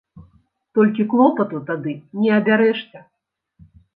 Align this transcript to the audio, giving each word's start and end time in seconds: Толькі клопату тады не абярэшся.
Толькі 0.77 1.05
клопату 1.11 1.59
тады 1.69 1.93
не 2.23 2.31
абярэшся. 2.39 2.99